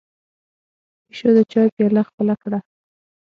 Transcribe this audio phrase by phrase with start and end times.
[1.05, 2.59] پيشو د چای پياله خپله کړه.